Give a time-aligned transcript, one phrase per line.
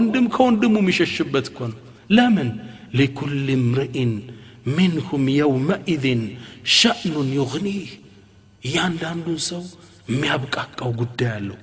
[0.00, 1.80] ወንድም ከወንድሙ የሚሸሽበት እኮ ነው
[2.16, 2.46] ለምን
[2.98, 3.32] ሊኩል
[3.72, 4.12] ምርኢን
[4.76, 6.22] ሚንሁም የውመኢዝን
[6.76, 7.80] ሸእኑን ዩግኒህ
[8.68, 9.64] እያንዳንዱን ሰው
[10.12, 11.58] የሚያብቃቀው ጉዳይ አለው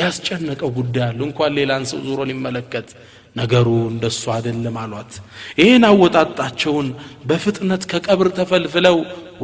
[0.00, 2.88] ያስጨነቀው ጉዳይ አለው እንኳን ሌላን ሰው ዙሮ ሊመለከት
[3.40, 5.12] ነገሩ እንደሱ አይደለም አሏት
[5.62, 6.90] ይህን አወጣጣቸውን
[7.32, 8.98] በፍጥነት ከቀብር ተፈልፍለው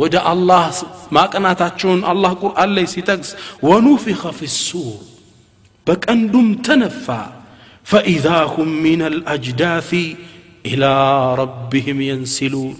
[0.05, 0.70] ወደ አላህ
[1.18, 3.32] ማቅናታቸውን አላህ ቁርአን ላይ ሲጠቅስ
[3.70, 4.96] ወኑፊኸ ፊሱር
[5.91, 7.07] በቀንዱም ተነፋ
[7.91, 9.91] فإذا هم من الأجداث
[10.66, 10.92] إلى
[11.34, 12.77] ربهم ينسلون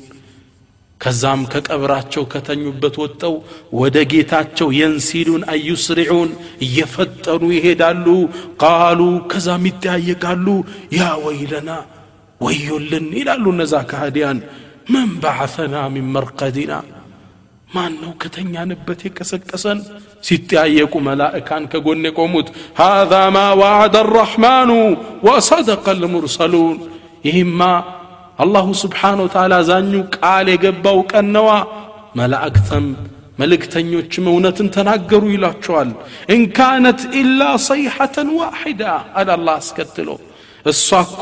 [1.01, 3.35] كزام كأبراتشو كتن يبتوتو
[3.79, 6.31] ودقيتاتشو ينسلون أي يسرعون
[6.79, 8.29] يفتروا يهدالو
[8.65, 10.61] قالوا كزام التعي قالوا
[10.99, 11.79] يا ويلنا
[12.45, 14.39] ويلن إلى لنزاك هديان
[14.95, 16.79] من بعثنا من مرقدنا
[17.77, 19.79] ማን ነው ከተኛንበት የቀሰቀሰን
[20.27, 22.47] ሲጠያየቁ መላእካን ከጎን የቆሙት
[22.81, 24.71] ሃذا ማ ዋዕደ الرحማኑ
[25.29, 26.77] ወሰደቀ الሙርሰሉን
[27.29, 27.61] ይህማ
[28.45, 31.49] አላሁ ስብሓን ወተዓላ ዛኙ ቃል የገባው ቀነዋ
[32.21, 32.87] መላእክተም
[33.43, 35.91] መልእክተኞችም እውነትን ተናገሩ ይላቸዋል
[36.37, 38.83] እንካነት ኢላ ሰይሐተን ዋሒዳ
[39.19, 40.09] አለ አላህ አስከትሎ
[40.71, 41.21] እሷ እኮ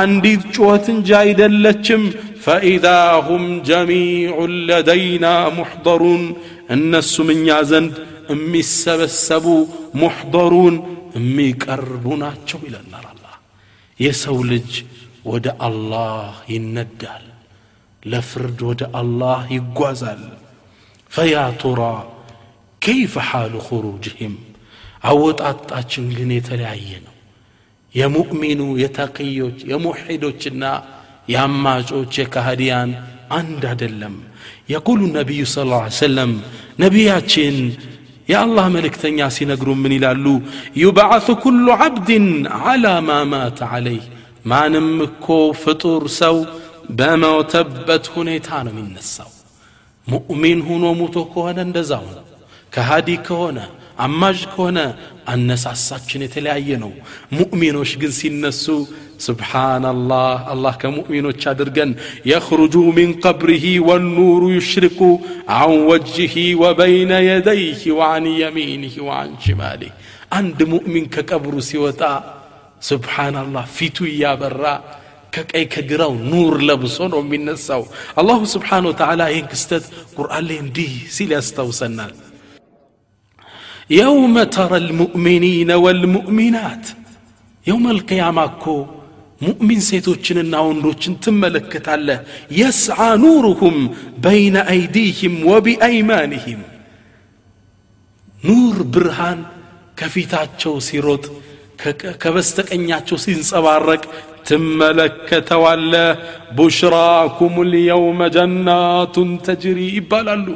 [0.00, 2.02] አንዲት ጩኸት እንጂ አይደለችም
[2.44, 2.86] ፈኢዛ
[3.26, 4.36] ሁም ጀሚዑ
[4.68, 5.26] ለደይና
[5.58, 6.22] ሙሕደሩን
[6.76, 7.92] እነሱም እኛ ዘንድ
[8.34, 9.46] የሚሰበሰቡ
[10.02, 10.76] ሙሕደሩን
[11.18, 13.26] የሚቀርቡ ናቸው ይለናል አላ
[14.04, 14.70] የሰው ልጅ
[15.32, 17.26] ወደ አላህ ይነዳል
[18.12, 20.22] ለፍርድ ወደ አላህ ይጓዛል
[21.16, 21.82] ፈያ ቱራ
[22.84, 24.34] ከይፈ ሓሉ ኹሩጅህም
[25.10, 27.10] አወጣጣችን ግን የተለያየ ነው
[28.00, 30.64] የሙእሚኑ የተቅዮች የሙሒዶችና
[31.32, 32.90] የአማጮች የካህዲያን
[33.38, 34.14] አንድ አደለም
[34.72, 35.64] የቁሉ ነቢዩ ስ
[36.02, 36.32] ሰለም
[36.84, 37.56] ነቢያችን
[38.30, 40.26] የአላህ መልእክተኛ ሲነግሩ ምን ይላሉ
[40.84, 42.26] ዩባዓቱ ኩሉ ዓብድን
[42.70, 44.04] ዓላ ማ ማተ ዓለይህ
[44.52, 45.26] ማንም እኮ
[45.64, 46.36] ፍጡር ሰው
[46.98, 49.30] በሞተበት ሁኔታ ነው የሚነሳው
[50.12, 52.26] ሙእሚን ሁኖ ሙቶ ከሆነ እንደዛው ነው
[52.76, 53.58] ከሃዲ ከሆነ
[54.06, 54.78] አማዥ ከሆነ
[55.32, 56.92] አነሳሳችን የተለያየ ነው
[57.38, 58.64] ሙእሚኖች ግን ሲነሱ
[59.26, 61.90] ስብሓናላህ አላህ ከሙእሚኖች አድርገን
[62.30, 65.00] የኽሩጁ ሚን ቀብሪህ ወኑሩ ዩሽርኩ
[65.58, 69.92] አን ወጅህ ወበይነ የደይህ ወአን የሚንህ ወአን ሽማሊህ
[70.40, 72.02] አንድ ሙእሚን ከቀብሩ ሲወጣ
[72.90, 74.64] ስብሓናላህ ፊቱ እያበራ
[75.34, 77.84] ከቀይ ከግራው ኑር ለብሶ ነው የሚነሳው
[78.20, 79.84] አላሁ ስብሓን ወተላ ይህን ክስተት
[80.18, 82.12] ቁርአን ላይ እንዲህ ሲል ያስታውሰናል
[84.00, 86.84] يوم ترى المؤمنين والمؤمنات
[87.70, 88.78] يوم القيامة كو
[89.48, 92.18] مؤمن سيتوچن الناون روچن تملكت الله
[92.62, 93.74] يسعى نورهم
[94.28, 96.60] بين أيديهم وبأيمانهم
[98.48, 99.40] نور برهان
[99.98, 101.24] كفيتاتشو سيروت
[102.22, 104.02] كبستك انياتشو سينصبارك
[104.48, 106.08] تملكت والله
[106.56, 109.16] بشراكم اليوم جنات
[109.46, 110.54] تجري بلالو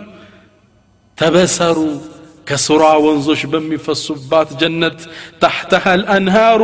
[1.20, 1.98] تبسروا
[2.49, 4.97] كسرى ونزش بمي فالصبات جنة
[5.45, 6.61] تحتها الأنهار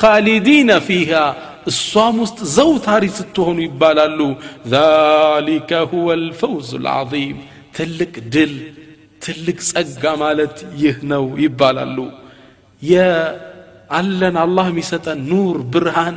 [0.00, 1.26] خالدين فيها
[1.72, 4.28] الصامست زو تاري ستهن يبالالو
[4.76, 7.36] ذلك هو الفوز العظيم
[7.78, 8.54] تلك دل
[9.24, 12.06] تلك سقا مالت يهنو يبالالو
[12.92, 13.10] يا
[13.96, 16.16] علن الله ميسة نور برهان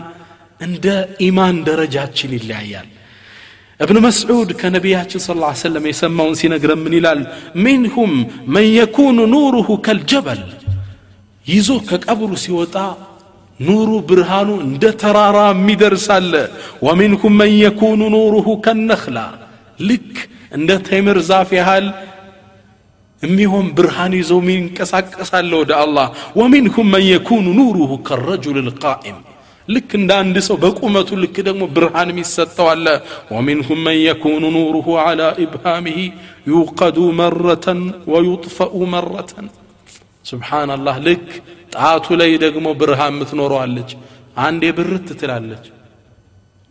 [0.66, 0.86] عند
[1.24, 2.88] إيمان درجات شنو اللي عيال
[3.86, 7.20] ابن مسعود كان كنبياتنا صلى الله عليه وسلم يسمون سينجر من إلال
[7.68, 8.12] منهم
[8.56, 10.40] من يكون نوره كالجبل
[11.54, 12.88] يزوك أبرو سيوتا
[13.68, 16.34] نورو برهانو اند ترارا مدرسال
[16.86, 19.26] ومنكم من يكون نوره كالنخلة
[19.88, 20.16] لك
[20.58, 20.70] اند
[21.30, 21.86] زافي هال
[23.24, 25.36] ميهم برهان يزو من كساك
[25.86, 26.08] الله
[26.40, 29.18] ومنكم من يكون نوره كالرجل القائم
[29.76, 32.86] ልክ እንደ አንድ ሰው በቁመቱ ልክ ደግሞ ብርሃንም ይሰጠዋለ
[33.34, 36.00] ወሚንሁም መን የኩኑ ኑሩሁ አላ ኢብሃሚህ
[36.54, 37.82] ዩቀዱ መረተን
[38.14, 39.48] ወዩጥፈኡ መረተን
[40.32, 41.28] ስብሓናላህ ልክ
[41.76, 43.92] ጣቱ ላይ ደግሞ ብርሃን ምትኖረዋለች
[44.48, 45.66] አንዴ ብርት ትላለች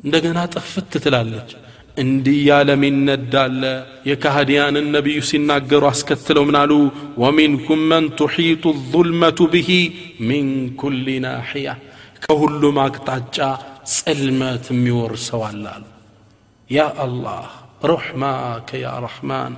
[0.04, 1.50] እንደገና ጥፍት ትላለች
[2.02, 3.62] እንዲያለም ይነዳለ
[4.10, 6.72] የካህዲያንን ነቢዩ ሲናገሩ አስከትለው ምናሉ
[7.22, 8.62] ወሚንኩም መን ቱሒጡ
[8.92, 9.68] ظልመቱ ብሂ
[10.30, 10.48] ሚን
[10.82, 11.72] ኩል ናሕያ
[12.30, 13.36] ከሁሉም አቅጣጫ
[13.94, 15.84] ጽልመት የሚወርሰዋል አሉ
[16.74, 17.46] ያ አላህ
[17.90, 19.54] ሩሕማከ ያ ረሕማን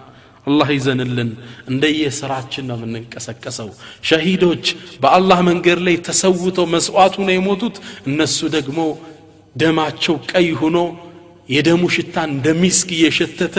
[0.51, 1.31] አላህ ይዘንልን
[1.73, 3.69] እንደየስራችን ነው የምንንቀሰቀሰው
[4.11, 4.65] ሸሂዶች
[5.03, 7.77] በአላህ መንገድ ላይ ተሰውተው መስዋዕቱ ነው የሞቱት
[8.13, 8.79] እነሱ ደግሞ
[9.63, 10.79] ደማቸው ቀይ ሆኖ
[11.55, 13.55] የደሙ ሽታ እንደ ሚስክ እየሸተተ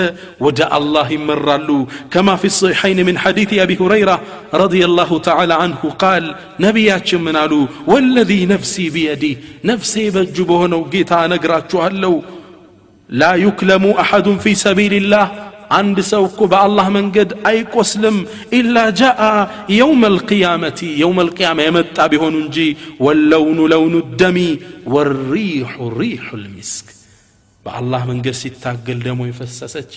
[0.45, 1.69] ወደ አላህ ይመራሉ
[2.13, 4.11] ከማ ፊ ሰሒሐይን ምን ሐዲት አቢ ሁረይራ
[4.61, 6.25] ረዲየላሁ ተዓላ አንሁ ቃል
[6.65, 7.53] ነቢያችን ምን አሉ
[7.93, 9.35] ወለዚ ነፍሲ ቢየዲህ
[9.71, 12.13] ነፍሴ በእጁ በሆነው ጌታ እነግራችኋለሁ
[13.23, 15.27] ላ ዩክለሙ አሐዱን ፊ ሰቢልላህ
[15.79, 18.17] አንድ ሰው እኮ በአላህ መንገድ አይቆስልም
[18.61, 19.23] ኢላ ጃአ
[19.77, 22.57] የውም አልቅያመቲ የውም አልቅያማ የመጣ ቢሆኑ እንጂ
[23.07, 24.43] ወለውኑ ለውኑ ደሚ
[24.95, 26.87] ወሪሑ ሪሑ ልሚስክ
[27.65, 29.91] በአላህ መንገድ ሲታገል ደሞ የፈሰሰች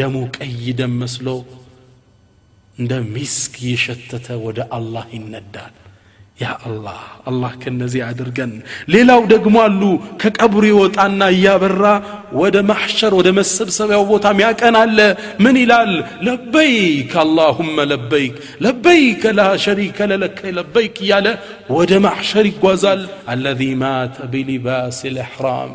[0.00, 1.28] ደሙ ቀይ ደም መስሎ
[2.82, 5.74] እንደ ሚስክ የሸተተ ወደ አላህ ይነዳል
[6.40, 6.96] ያ አላህ
[7.30, 8.52] አላህ ከነዚህ አድርገን
[8.94, 9.82] ሌላው ደግሞ አሉ
[10.22, 11.84] ከቀብሩ ይወጣና እያበራ
[12.40, 14.98] ወደ ማሕሸር ወደ መሰብሰቢያው ቦታ ሚያቀን አለ
[15.46, 15.92] ምን ይላል
[16.30, 18.34] ለበይክ አላሁመ ለበይክ
[18.66, 21.28] ለበይክ ላ ሸሪከ ለለከ ለበይክ እያለ
[21.78, 25.72] ወደ ማሕሸር ይጓዛል አለዚ ማተ ቢሊባስ ልሕራም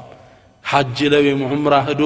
[0.71, 2.03] ሐጅ ለወይም ዑምራ ህዶ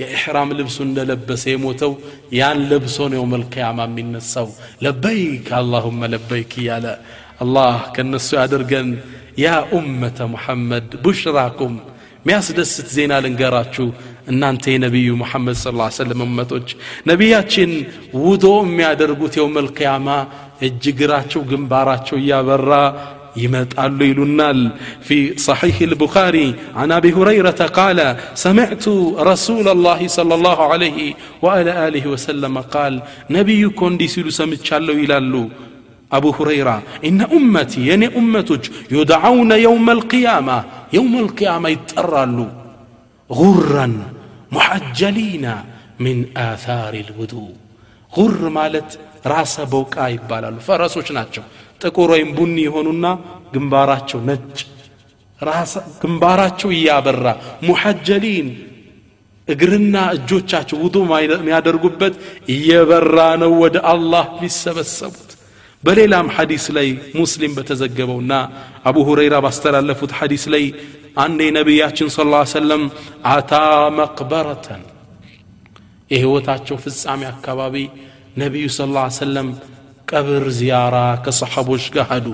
[0.00, 1.92] የኢሕራም ልብሱ እንደለበሰ የሞተው
[2.38, 4.48] ያን ለብሶ ነው መልቅያማ የሚነሳው
[4.84, 6.86] ለበይክ አላሁመ ለበይክ እያለ
[7.44, 8.88] አላህ ከእነሱ ያደርገን
[9.44, 11.74] ያ ኡመተ ሙሐመድ ቡሽራኩም
[12.28, 13.86] ሚያስደስት ዜና ልንገራችሁ
[14.32, 16.70] እናንተ የነቢዩ ሙሐመድ ስ ሰለም እመቶች
[17.10, 17.70] ነቢያችን
[18.24, 20.08] ውዶ የሚያደርጉት የውመል ቅያማ
[20.68, 22.70] እጅ እግራቸው ግንባራቸው እያበራ
[23.44, 24.60] يمتعلو يلنال
[25.06, 25.18] في
[25.48, 27.98] صحيح البخاري عن أبي هريرة قال
[28.34, 28.84] سمعت
[29.30, 32.94] رسول الله صلى الله عليه وآله آله وسلم قال
[33.30, 35.44] نبي كوندي سيلو سمت شالو اللو
[36.16, 36.76] أبو هريرة
[37.08, 38.64] إن أمتي يعني أمتك
[38.96, 40.58] يدعون يوم القيامة
[40.98, 42.46] يوم القيامة يترالو
[43.40, 43.86] غرا
[44.54, 45.46] محجلين
[46.04, 46.16] من
[46.48, 47.54] آثار الوضوء
[48.16, 48.90] غر مالت
[49.32, 51.44] ራሰ ቦቃ ይባላሉ ፈረሶች ናቸው
[51.82, 53.06] ጥቁር ወይም ቡኒ የሆኑና
[53.54, 54.58] ግንባራቸው ነጭ
[56.02, 57.26] ግንባራቸው እያበራ
[57.68, 58.48] ሙሐጀሊን
[59.52, 60.96] እግርና እጆቻቸው ውዱ
[61.38, 62.14] የሚያደርጉበት
[62.54, 65.24] እየበራ ነው ወደ አላህ ሊሰበሰቡት
[65.86, 66.88] በሌላም ሐዲስ ላይ
[67.20, 68.32] ሙስሊም በተዘገበውና
[68.90, 70.64] አቡ ሁረይራ ባስተላለፉት ሐዲስ ላይ
[71.24, 72.82] አንዴ ነቢያችን ስለ ላ ሰለም
[73.36, 73.52] አታ
[73.98, 74.82] መቅበረተን
[76.14, 77.74] የህይወታቸው ፍጻሜ አካባቢ
[78.40, 79.46] ነቢዩ ስለ ሰለም
[80.10, 82.26] ቀብር ዚያራ ከሰሓቦች ጋር ሄዱ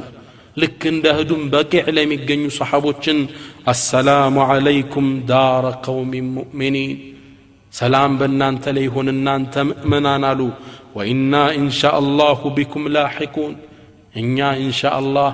[0.63, 3.19] ልክ እንደ ህዱም በቂዕ ለሚገኙ ሰሓቦችን
[3.73, 6.93] አሰላሙ ዓለይኩም ዳረ ቀውሚ ሙእሚኒን
[7.81, 10.41] ሰላም በእናንተ ላይ ይሁን እናንተ ምእመናን አሉ
[10.97, 13.55] ወኢና እንሻ አላሁ ቢኩም ላሒቁን
[14.23, 15.31] እኛ እንሻ አላህ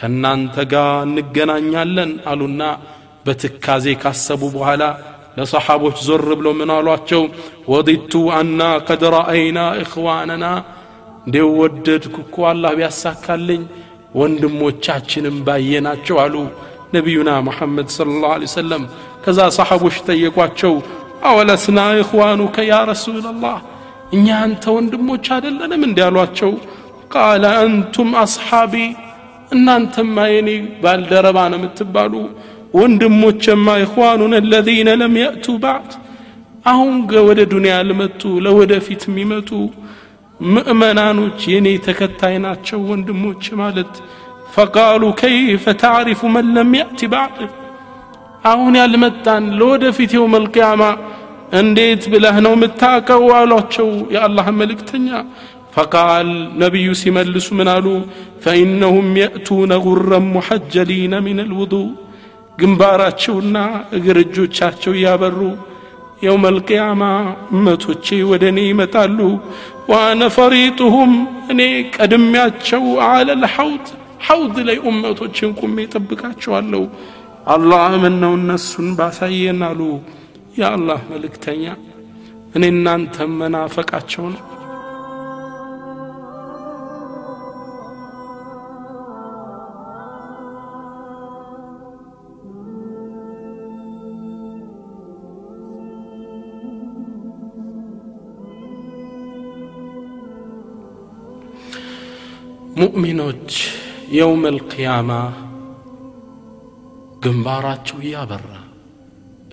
[0.00, 2.62] ከእናንተ ጋር እንገናኛለን አሉና
[3.26, 4.84] በትካዜ ካሰቡ በኋላ
[5.36, 7.22] ለሰሓቦች ዞር ብሎ ምን አሏቸው
[7.72, 10.46] ወዲቱ አና ቀድ ረአይና እኽዋነና
[11.26, 13.62] እንዴው ወደድኩ እኮ አላህ ቢያሳካልኝ
[14.20, 16.34] ወንድሞቻችንም ባየናቸው አሉ
[16.96, 18.82] ነቢዩና መሐመድ ስለ ላ ሰለም
[19.24, 20.74] ከዛ ሰሓቦች ጠየቋቸው
[21.30, 23.58] አወለስና እኽዋኑከ ያ ረሱላላህ
[24.16, 26.52] እኛ አንተ ወንድሞች አደለንም እንዲያሏቸው
[27.14, 28.74] ቃለ አንቱም አስሓቢ
[29.56, 30.50] እናንተማ የኔ
[30.82, 32.12] ባልደረባ ነው የምትባሉ
[32.80, 35.90] ወንድሞችማ ኢኽዋኑን አለዚነ ለም የእቱ ባዕድ
[36.70, 36.94] አሁን
[37.28, 39.50] ወደ ዱንያ ልመጡ ለወደፊት የሚመጡ
[40.54, 43.92] ምእመናኖች የኔ ተከታይ ናቸው ወንድሞች ማለት
[44.54, 47.50] ፈቃሉ ከይፈ ታዕሪፉ መን ለም ያእቲ ባዕድ
[48.52, 50.84] አሁን ያልመጣን ለወደፊት የውም አልቅያማ
[51.60, 55.08] እንዴት ብለህ ነው የምታቀው አሏቸው የአላህ መልእክተኛ
[55.76, 56.28] فقال
[56.64, 58.00] نبي سملس من قالوا
[58.44, 61.90] فإنهم يأتون غرا محجلين من الوضوء
[62.60, 63.58] ግንባራቸውና
[63.96, 65.38] እግር እጆቻቸው እያበሩ
[66.24, 67.04] የውመ ልቅያማ
[67.56, 69.18] እመቶቼ ወደ እኔ ይመጣሉ
[69.92, 71.12] ዋነ ፈሪጡሁም
[71.52, 71.60] እኔ
[71.96, 73.86] ቀድሚያቸው አለል ሐውድ
[74.26, 76.84] ሐውድ ላይ እመቶችን ቁሜ ጠብቃቸዋለሁ
[77.56, 79.80] አላህ ምነው እነሱን ባሳየን አሉ
[80.60, 81.64] የአላህ መልእክተኛ
[82.56, 84.40] እኔ እናንተም መናፈቃቸው ነው
[102.82, 103.54] ሙእሚኖች
[104.16, 105.10] የውም ልቅያማ
[107.24, 108.48] ግንባራቸው እያበራ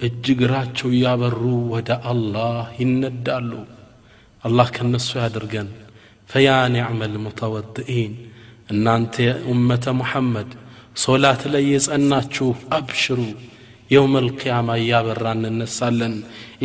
[0.06, 1.42] እጅ እግራቸው እያበሩ
[1.74, 3.52] ወደ አላህ ይነዳሉ
[4.50, 5.70] አላህ ከነሱ ያድርገን
[6.34, 8.16] ፈያ ኒዕመ ልሙተወድኢን
[8.76, 10.52] እናንተ የኡመተ ሙሐመድ
[11.06, 13.22] ሶላት ላይ የጸናችሁ አብሽሩ
[13.96, 16.16] የውም ልቅያማ እያበራ እንነሳለን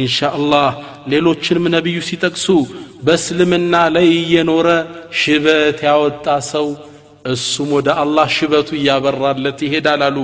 [0.04, 0.72] ኢንሻ አላህ
[1.12, 2.48] ሌሎችንም ነቢዩ ሲጠቅሱ
[3.06, 4.68] በእስልምና ላይ እየኖረ
[5.20, 6.68] ሽበት ያወጣ ሰው
[7.32, 10.16] እሱም ወደ አላህ ሽበቱ እያበራለት ይሄዳል አሉ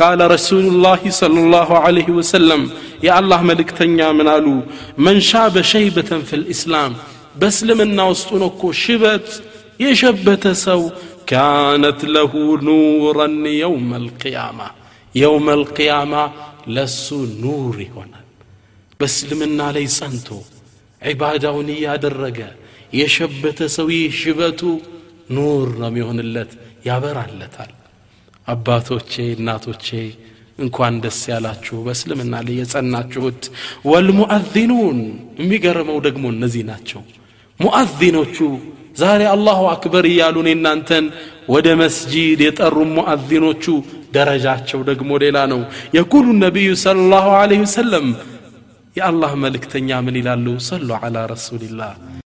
[0.00, 2.62] ቃለ ረሱሉላህ صለ ላሁ ለህ ወሰለም
[3.06, 4.46] የአላህ መልእክተኛ ምን አሉ
[5.06, 6.94] መንሻ በሸይበተን ፊ ልእስላም
[7.40, 9.28] በእስልምና ውስጡ ነው እኮ ሽበት
[9.84, 10.82] የሸበተ ሰው
[11.32, 12.32] ካነት ለሁ
[12.68, 14.60] ኑረን የውመ ልቅያማ
[15.20, 16.14] የውመ ልቅያማ
[16.76, 17.04] ለሱ
[17.44, 18.26] ኑር ይሆናል
[19.00, 20.28] በእስልምና ላይ ጸንቶ
[21.12, 22.38] ዒባዳውን እያደረገ
[22.98, 24.60] የሸበተ ሰውዬ ሽበቱ
[25.36, 26.50] ኑር ነው የሚሆንለት
[26.88, 27.72] ያበራለታል
[28.54, 29.86] አባቶቼ እናቶቼ
[30.64, 33.42] እንኳን ደስ ያላችሁ በእስልምና ላይ የጸናችሁት
[33.90, 34.98] ወልሙአዚኑን
[35.42, 37.02] የሚገርመው ደግሞ እነዚህ ናቸው
[37.64, 38.36] ሙአዚኖቹ
[39.02, 41.06] ዛሬ አላሁ አክበር እያሉን እናንተን
[41.54, 43.66] ወደ መስጂድ የጠሩ ሙአዚኖቹ
[44.16, 45.60] ደረጃቸው ደግሞ ሌላ ነው
[45.98, 47.28] የኩሉ ነቢዩ ስለ ላሁ
[47.66, 48.08] ወሰለም
[49.00, 52.26] የአላህ መልእክተኛ ምን ይላሉ ሰሉ አላ ረሱልላህ